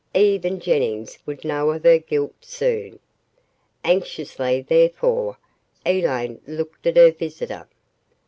[0.15, 2.97] Even Jennings would know of her guilt soon.
[3.83, 5.37] Anxiously, therefore,
[5.85, 7.67] Elaine looked at her visitor.